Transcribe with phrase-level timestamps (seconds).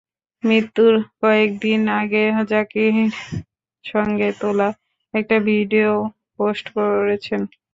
[0.43, 2.95] মৃত্যুর কয়েক দিন আগে জ্যাকির
[3.85, 4.69] সঙ্গে তোলা
[5.13, 5.97] একটা ভিডিওও
[6.37, 7.41] পোস্ট করেছেন।